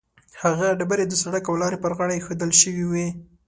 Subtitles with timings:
[0.41, 3.07] هغه ډبرې د سړک او لارې پر غاړه ایښودل شوې وي.